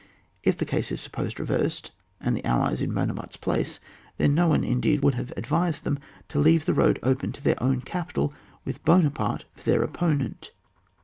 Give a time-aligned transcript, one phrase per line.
[0.41, 3.79] If the case is supposed reversed, and the allies in Buonaparte's place,
[4.17, 7.61] then no one, indeed, would have advised them to leave the road open to their
[7.61, 8.33] own capital
[8.65, 10.49] with Buonaparte for their oppo nent.